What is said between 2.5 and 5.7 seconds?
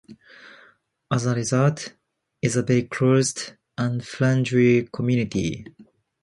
a very close and friendly community.